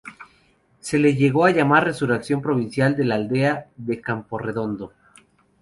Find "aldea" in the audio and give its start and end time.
3.13-3.67